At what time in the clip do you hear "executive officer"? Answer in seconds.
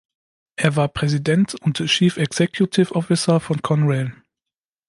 2.17-3.39